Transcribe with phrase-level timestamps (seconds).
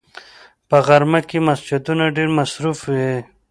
[0.69, 3.13] په غرمه کې مسجدونه ډېر مصروف وي